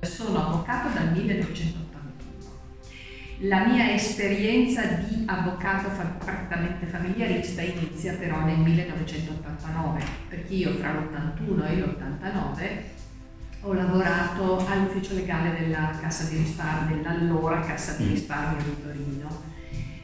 [0.00, 1.92] Sono avvocato dal 1981.
[3.42, 5.88] La mia esperienza di avvocato
[6.24, 12.92] prettamente familiarista inizia però nel 1989, perché io fra l'81 e l'89
[13.60, 19.42] ho lavorato all'ufficio legale della Cassa di risparmio, dell'allora Cassa di risparmio di Torino,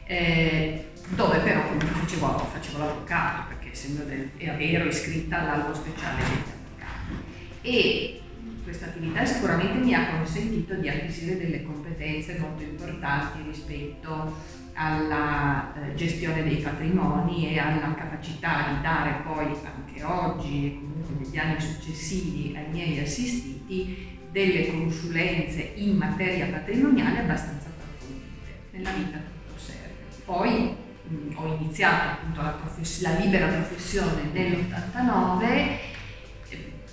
[0.05, 3.40] eh, dove però facevo, facevo l'avvocato,
[3.71, 7.15] essendo del, ero iscritta all'albo speciale degli avvocati.
[7.63, 8.21] E
[8.63, 15.95] questa attività sicuramente mi ha consentito di acquisire delle competenze molto importanti rispetto alla eh,
[15.95, 21.61] gestione dei patrimoni e alla capacità di dare poi anche oggi e comunque negli anni
[21.61, 30.05] successivi ai miei assistiti delle consulenze in materia patrimoniale abbastanza approfondite nella vita tutto serve.
[30.25, 30.77] Poi
[31.11, 35.79] mh, ho iniziato appunto la, profess- la libera professione nell'89 eh,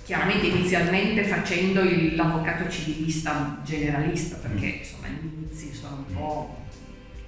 [0.04, 6.66] chiaramente inizialmente facendo l'avvocato civilista generalista perché insomma gli inizi sono un po'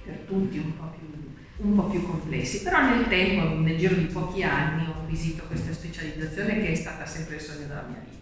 [0.03, 4.05] per tutti un po, più, un po' più complessi, però nel tempo, nel giro di
[4.05, 8.19] pochi anni, ho acquisito questa specializzazione che è stata sempre il sogno della mia vita.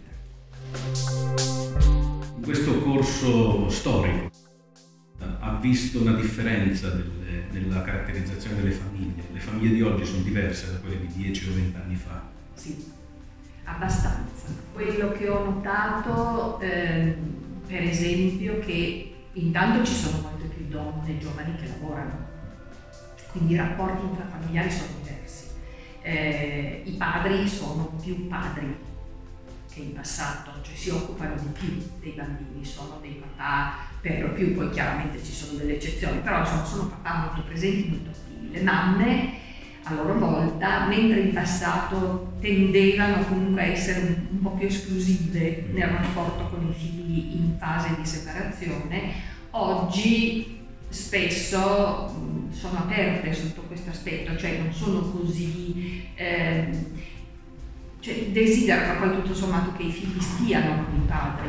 [2.36, 4.30] In questo corso storico
[5.40, 7.19] ha visto una differenza delle,
[7.50, 9.22] nella caratterizzazione delle famiglie?
[9.32, 12.22] Le famiglie di oggi sono diverse da quelle di 10 o 20 anni fa?
[12.54, 12.92] Sì,
[13.64, 14.46] abbastanza.
[14.72, 17.16] Quello che ho notato, eh,
[17.66, 20.40] per esempio, che intanto ci sono molte
[20.70, 22.28] donne giovani che lavorano,
[23.32, 25.48] quindi i rapporti intrafamiliari sono diversi.
[26.02, 28.74] Eh, I padri sono più padri
[29.72, 34.32] che in passato, cioè si occupano di più dei bambini, sono dei papà per lo
[34.32, 38.52] più, poi chiaramente ci sono delle eccezioni, però insomma sono papà molto presenti, molto attivi.
[38.52, 39.38] Le mamme
[39.84, 45.68] a loro volta, mentre in passato tendevano comunque a essere un, un po' più esclusive
[45.72, 49.12] nel rapporto con i figli in fase di separazione,
[49.50, 56.68] oggi spesso sono aperte sotto questo aspetto, cioè non sono così, eh,
[58.00, 61.48] cioè desiderano poi tutto sommato che i figli stiano con i padri,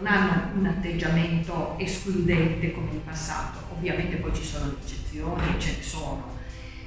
[0.00, 5.82] non hanno un atteggiamento escludente come in passato, ovviamente poi ci sono eccezioni, ce ne
[5.82, 6.32] sono,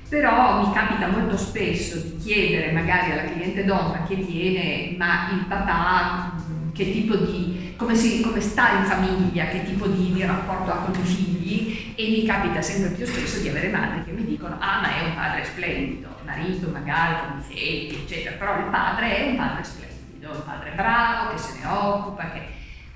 [0.09, 5.45] però mi capita molto spesso di chiedere magari alla cliente donna che viene, ma il
[5.47, 6.35] papà
[6.73, 10.77] che tipo di, come, si, come sta in famiglia, che tipo di, di rapporto ha
[10.77, 11.37] con i figli,
[11.95, 15.03] e mi capita sempre più spesso di avere madri che mi dicono ah ma è
[15.03, 19.63] un padre splendido, marito magari con i figli eccetera, però il padre è un padre
[19.63, 22.41] splendido, un padre bravo che se ne occupa, che...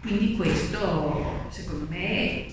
[0.01, 2.45] quindi questo secondo me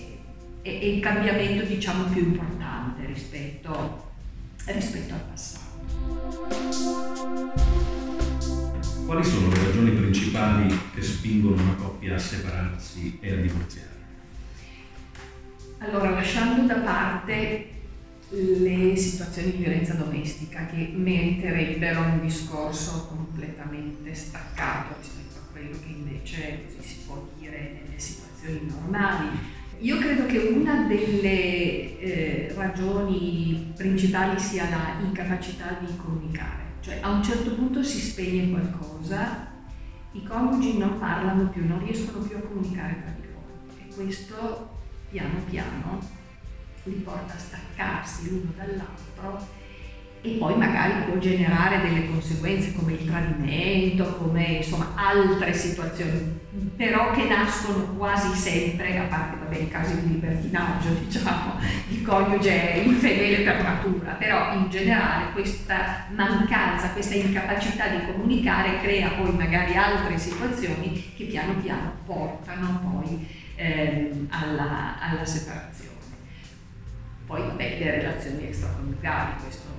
[0.63, 4.13] è, è, il cambiamento diciamo più importante rispetto,
[4.65, 6.68] rispetto al passato.
[9.09, 13.97] Quali sono le ragioni principali che spingono una coppia a separarsi e a divorziare?
[15.79, 17.71] Allora, lasciando da parte
[18.29, 25.89] le situazioni di violenza domestica che meriterebbero un discorso completamente staccato rispetto a quello che
[25.89, 29.27] invece si può dire nelle situazioni normali.
[29.79, 37.11] Io credo che una delle eh, ragioni principali sia la incapacità di comunicare, cioè a
[37.11, 38.98] un certo punto si spegne qualcosa,
[40.13, 43.45] i coniugi non parlano più, non riescono più a comunicare tra di loro.
[43.79, 44.77] E questo
[45.11, 46.01] piano piano
[46.85, 49.47] li porta a staccarsi l'uno dall'altro
[50.21, 56.39] e poi magari può generare delle conseguenze come il tradimento, come insomma altre situazioni,
[56.77, 61.55] però che nascono quasi sempre, a parte vabbè, i casi di libertinaggio, diciamo,
[61.87, 69.11] di coniuge infedele per natura, però in generale questa mancanza, questa incapacità di comunicare crea
[69.11, 75.87] poi magari altre situazioni che piano piano portano poi ehm, alla, alla, separazione.
[77.27, 79.78] Poi vabbè, le relazioni extraconiugali, questo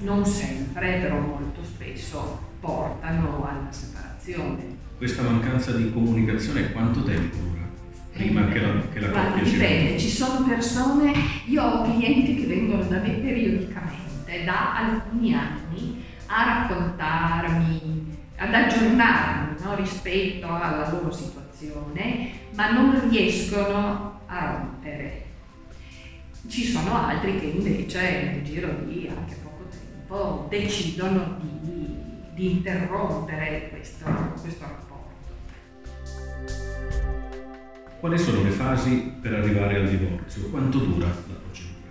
[0.00, 4.76] non sempre, però molto spesso portano alla separazione.
[4.96, 7.64] Questa mancanza di comunicazione quanto tempo dura?
[8.12, 11.12] Prima che la, che la coppia si Dipende, ci sono persone,
[11.46, 19.62] io ho clienti che vengono da me periodicamente, da alcuni anni, a raccontarmi, ad aggiornarmi
[19.62, 25.24] no, rispetto alla loro situazione, ma non riescono a rompere.
[26.48, 29.36] Ci sono altri che invece nel giro di anche
[30.06, 31.98] tempo decidono di,
[32.34, 34.04] di interrompere questo,
[34.40, 34.94] questo rapporto.
[37.98, 40.48] Quali sono le fasi per arrivare al divorzio?
[40.48, 41.90] Quanto dura la procedura?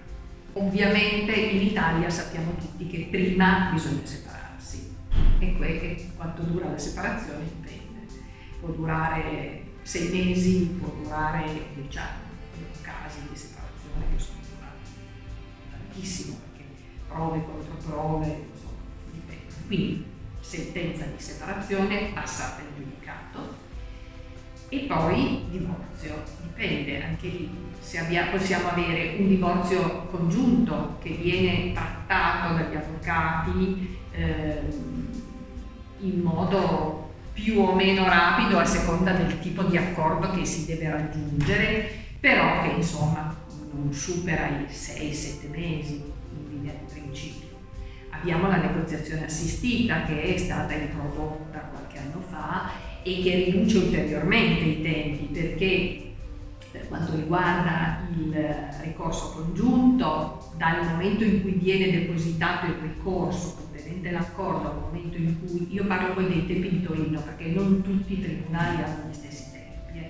[0.54, 4.96] Ovviamente in Italia sappiamo tutti che prima bisogna separarsi
[5.40, 8.06] e, que- quanto dura la separazione dipende.
[8.62, 12.24] Può durare sei mesi, può durare dieci anni.
[12.82, 14.92] Casi di separazione che sono durati
[15.72, 16.38] tantissimo,
[17.16, 18.82] prove contro prove, insomma,
[19.12, 19.54] dipende.
[19.66, 20.06] Quindi
[20.42, 23.56] sentenza di separazione passata in giudicato
[24.70, 26.22] e poi divorzio.
[26.42, 33.98] Dipende anche lì se abbia, possiamo avere un divorzio congiunto che viene trattato dagli avvocati
[34.12, 34.62] eh,
[36.00, 40.90] in modo più o meno rapido a seconda del tipo di accordo che si deve
[40.90, 41.90] raggiungere,
[42.20, 43.36] però che insomma
[43.72, 46.14] non supera i 6-7 mesi
[48.26, 52.72] Abbiamo la negoziazione assistita che è stata introdotta qualche anno fa
[53.04, 56.14] e che riduce ulteriormente i tempi perché
[56.72, 58.36] per quanto riguarda il
[58.82, 65.40] ricorso congiunto, dal momento in cui viene depositato il ricorso contenente l'accordo al momento in
[65.40, 69.14] cui, io parlo poi dei tempi di Torino perché non tutti i tribunali hanno gli
[69.14, 70.10] stessi tempi, eh.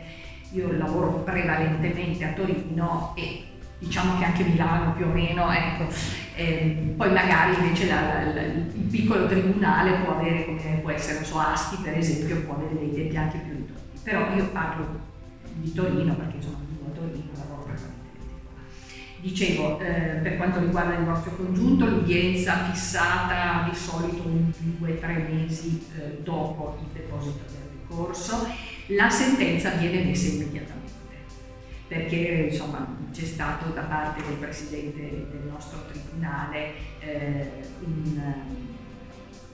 [0.53, 3.44] io lavoro prevalentemente a Torino e
[3.79, 5.87] diciamo che anche Milano più o meno, ecco.
[6.35, 11.39] eh, poi magari invece la, la, il piccolo tribunale può avere, come può essere, so,
[11.39, 14.99] Asti per esempio, può avere dei tempi anche più ridotti, però io parlo
[15.53, 18.03] di Torino, perché insomma vivo a Torino, lavoro praticamente.
[19.19, 24.51] Dicevo, eh, per quanto riguarda il divorzio congiunto, l'udienza fissata di solito un
[24.81, 28.47] 2-3 mesi eh, dopo il deposito del ricorso,
[28.87, 30.84] la sentenza viene messa immediatamente
[31.87, 37.49] perché insomma c'è stato da parte del presidente del nostro tribunale eh,
[37.83, 38.33] un,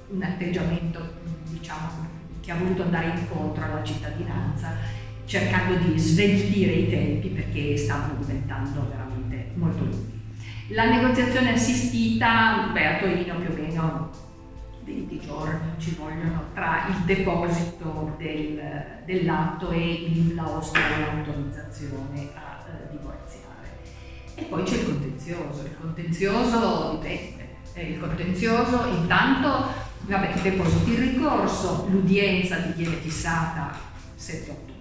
[0.10, 1.14] un atteggiamento
[1.50, 2.08] diciamo,
[2.40, 4.76] che ha voluto andare incontro alla cittadinanza
[5.26, 10.20] cercando di sveltire i tempi perché stavano diventando veramente molto lunghi.
[10.70, 13.78] La negoziazione assistita, beh, a Torino più o meno 20
[15.22, 18.62] giorni ci vogliono tra il deposito del,
[19.06, 23.80] dell'atto e il lausto dell'autorizzazione a eh, divorziare.
[24.36, 25.64] E poi c'è il contenzioso.
[25.64, 27.50] Il contenzioso dipende.
[27.74, 29.68] Eh, il contenzioso intanto,
[30.02, 33.74] vabbè, depositi il ricorso, l'udienza viene fissata
[34.20, 34.72] 7-8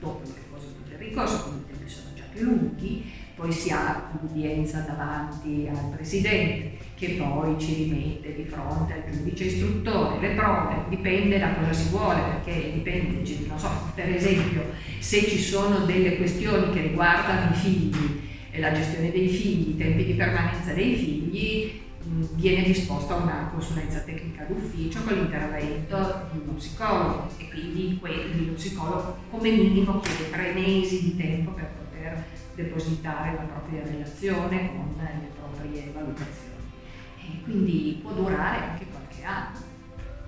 [0.00, 4.10] dopo il deposito del ricorso, quindi i tempi sono già più lunghi, poi si ha
[4.20, 10.74] l'udienza davanti al Presidente che poi ci rimette di fronte al giudice istruttore, le prove,
[10.88, 14.64] dipende da cosa si vuole, perché dipende, non so, per esempio
[14.98, 18.20] se ci sono delle questioni che riguardano i figli,
[18.58, 21.80] la gestione dei figli, i tempi di permanenza dei figli,
[22.34, 29.18] viene disposta una consulenza tecnica d'ufficio con l'intervento di uno psicologo e quindi lo psicologo
[29.30, 32.24] come minimo chiede tre mesi di tempo per poter
[32.54, 36.47] depositare la propria relazione con le proprie valutazioni.
[37.32, 39.66] E quindi può durare anche qualche anno.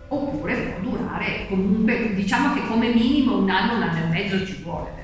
[0.08, 4.61] Oppure può durare comunque, diciamo che come minimo un anno, un anno e mezzo ci
[4.62, 5.00] vuole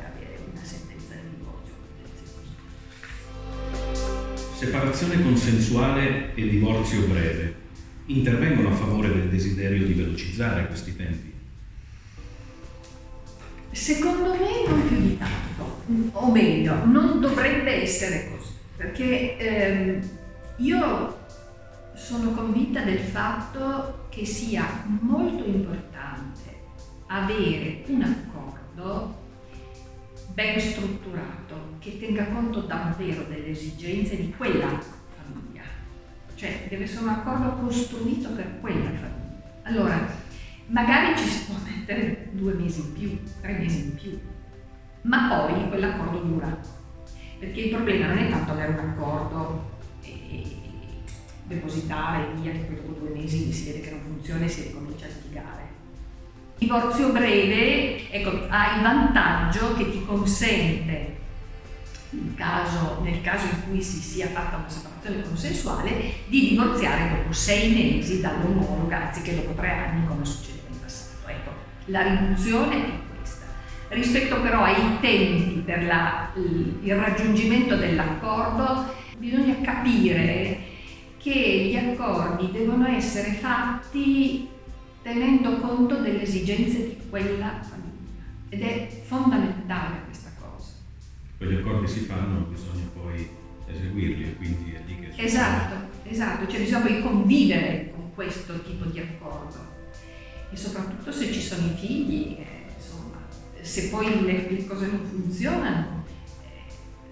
[4.57, 7.55] separazione consensuale e divorzio breve
[8.07, 11.33] intervengono a favore del desiderio di velocizzare questi tempi?
[13.71, 15.83] Secondo me non più di tanto,
[16.13, 20.09] o meglio, non dovrebbe essere così, perché ehm,
[20.57, 21.26] io
[21.97, 26.65] sono convinta del fatto che sia molto importante
[27.07, 29.25] avere un accordo
[30.35, 35.63] ben strutturato, che tenga conto davvero delle esigenze di quella famiglia.
[36.35, 39.61] Cioè deve essere un accordo costruito per quella famiglia.
[39.63, 40.07] Allora,
[40.67, 44.21] magari ci si può mettere due mesi in più, tre mesi in più,
[45.03, 46.59] ma poi quell'accordo dura.
[47.39, 49.75] Perché il problema non è tanto avere un accordo
[51.47, 55.07] depositare via, che poi dopo due mesi si vede che non funziona e si ricomincia
[55.07, 55.67] a litigare
[56.59, 61.15] divorzio breve ecco, ha il vantaggio che ti consente,
[62.35, 67.73] caso, nel caso in cui si sia fatta una separazione consensuale, di divorziare dopo sei
[67.73, 71.29] mesi dall'omologa anziché dopo tre anni come succedeva in passato.
[71.29, 71.51] Ecco,
[71.87, 73.45] la riduzione è questa.
[73.89, 80.66] Rispetto però ai tempi per la, il raggiungimento dell'accordo, bisogna capire
[81.27, 84.49] che gli accordi devono essere fatti
[85.03, 88.23] tenendo conto delle esigenze di quella famiglia.
[88.49, 90.75] Ed è fondamentale questa cosa.
[91.37, 93.29] Quegli accordi si fanno, bisogna poi
[93.67, 95.21] eseguirli e quindi è lì che...
[95.21, 99.75] Esatto, esatto, cioè bisogna poi convivere con questo tipo di accordo.
[100.53, 103.19] E soprattutto se ci sono i figli, eh, insomma,
[103.61, 106.05] se poi le, le cose non funzionano,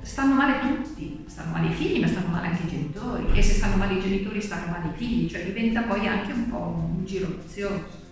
[0.04, 3.54] stanno male tutti, stanno male i figli ma stanno male anche i genitori e se
[3.54, 7.04] stanno male i genitori stanno male i figli, cioè diventa poi anche un po' un
[7.04, 8.02] giro vizioso.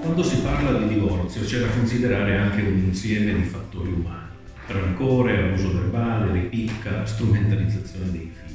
[0.00, 4.28] Quando si parla di divorzio c'è da considerare anche un insieme di fattori umani,
[4.66, 8.54] rancore, abuso verbale, ripicca, strumentalizzazione dei figli.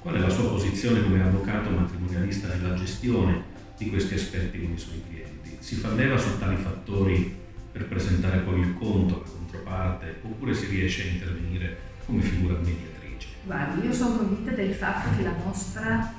[0.00, 3.44] Qual è la sua posizione come avvocato matrimonialista nella gestione
[3.78, 5.56] di questi aspetti con i suoi clienti?
[5.58, 7.39] Si fa leva su tali fattori
[7.72, 13.28] per presentare poi il conto, la controparte, oppure si riesce a intervenire come figura mediatrice?
[13.44, 16.14] Guardi, io sono convinta del fatto che la nostra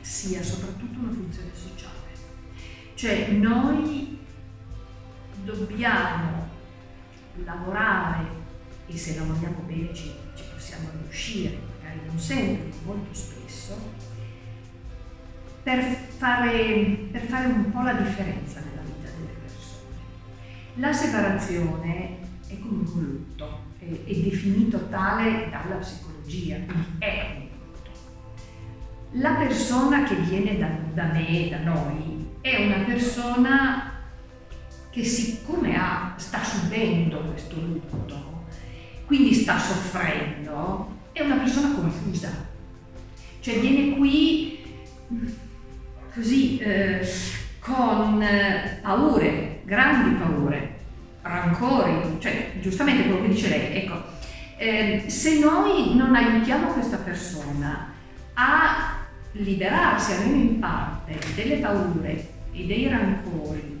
[0.00, 1.98] sia soprattutto una funzione sociale
[2.98, 4.18] cioè noi
[5.44, 6.48] dobbiamo
[7.44, 8.24] lavorare
[8.88, 13.92] e se lavoriamo bene ci, ci possiamo riuscire, magari non sempre, molto spesso,
[15.62, 15.80] per
[16.16, 18.62] fare, per fare un po' la differenza
[20.78, 26.54] La separazione è come un lutto, è, è definito tale dalla psicologia,
[26.98, 27.90] è un lutto.
[29.12, 33.92] La persona che viene da, da me, da noi, è una persona
[34.90, 38.44] che siccome ha, sta subendo questo lutto,
[39.06, 42.30] quindi sta soffrendo, è una persona confusa.
[43.40, 44.64] Cioè viene qui
[46.14, 47.04] così eh,
[47.58, 50.67] con eh, paure, grandi paure,
[51.22, 54.02] rancori, cioè giustamente quello che dice lei, ecco,
[54.56, 57.92] eh, se noi non aiutiamo questa persona
[58.34, 58.96] a
[59.32, 63.80] liberarsi almeno in parte delle paure e dei rancori,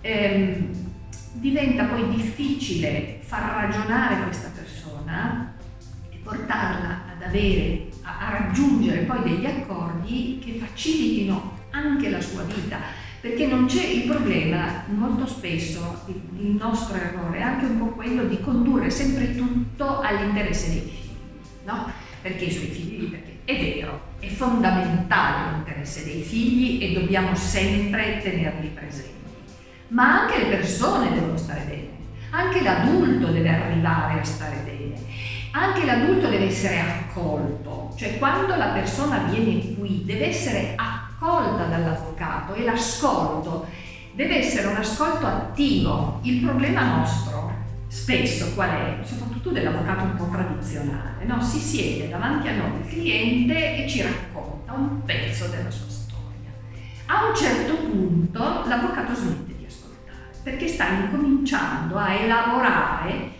[0.00, 0.86] ehm,
[1.32, 5.54] diventa poi difficile far ragionare questa persona
[6.10, 12.42] e portarla ad avere, a, a raggiungere poi degli accordi che facilitino anche la sua
[12.42, 12.78] vita
[13.28, 18.24] perché non c'è il problema, molto spesso il, nostro errore è anche un po' quello
[18.24, 21.16] di condurre sempre tutto all'interesse dei figli,
[21.64, 21.90] no?
[22.22, 28.18] Perché i suoi figli, perché è vero, è fondamentale l'interesse dei figli e dobbiamo sempre
[28.22, 29.12] tenerli presenti.
[29.88, 31.88] Ma anche le persone devono stare bene,
[32.30, 34.94] anche l'adulto deve arrivare a stare bene,
[35.52, 40.97] anche l'adulto deve essere accolto, cioè quando la persona viene qui deve essere accolta
[41.68, 43.66] dall'avvocato e l'ascolto
[44.14, 46.20] deve essere un ascolto attivo.
[46.22, 47.52] Il problema nostro
[47.88, 51.42] spesso qual è, soprattutto dell'avvocato un po' tradizionale, no?
[51.42, 56.50] si siede davanti a noi il cliente e ci racconta un pezzo della sua storia.
[57.06, 63.36] A un certo punto l'avvocato smette di ascoltare perché sta incominciando a elaborare.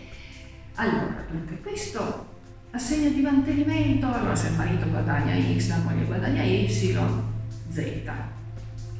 [0.75, 2.27] Allora, dunque, questo
[2.71, 6.67] assegno di mantenimento, allora se il marito guadagna X, la moglie guadagna Y,
[7.69, 7.77] Z.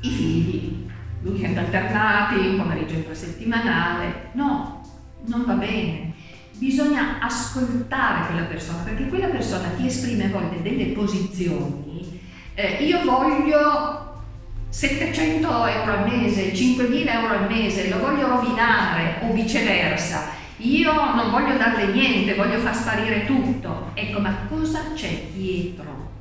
[0.02, 0.88] I figli,
[1.24, 4.82] weekend alternati, pomeriggio infrasettimanale, no,
[5.26, 6.14] non va bene.
[6.54, 12.22] Bisogna ascoltare quella persona perché quella persona ti esprime a volte delle posizioni.
[12.54, 14.22] Eh, io voglio
[14.70, 20.38] 700 euro al mese, 5.000 euro al mese, lo voglio rovinare o viceversa.
[20.58, 23.92] Io non voglio darle niente, voglio far sparire tutto.
[23.94, 26.18] Ecco, ma cosa c'è dietro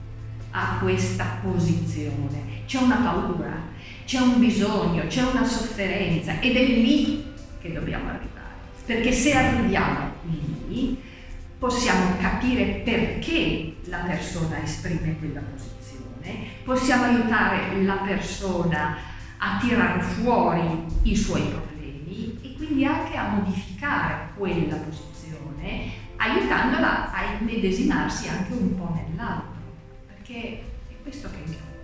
[0.51, 2.65] a questa posizione?
[2.67, 3.57] C'è una paura,
[4.05, 7.25] c'è un bisogno, c'è una sofferenza ed è lì
[7.61, 8.39] che dobbiamo arrivare
[8.89, 10.13] perché se arriviamo
[10.69, 10.99] lì
[11.59, 18.97] possiamo capire perché la persona esprime quella posizione, possiamo aiutare la persona
[19.37, 27.25] a tirare fuori i suoi problemi e quindi anche a modificare quella posizione, aiutandola a
[27.39, 29.58] immedesimarsi anche un po' nell'altro,
[30.29, 31.78] perché è questo che è importante.